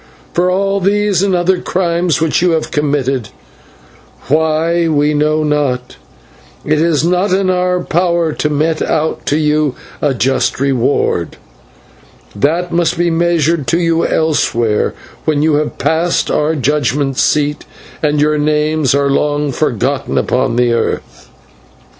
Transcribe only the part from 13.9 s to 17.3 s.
elsewhere, when you have passed our judgment